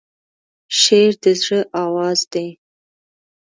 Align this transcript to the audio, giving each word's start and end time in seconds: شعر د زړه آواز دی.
شعر 0.79 1.13
د 1.23 1.25
زړه 1.41 1.59
آواز 1.85 2.19
دی. 2.33 2.47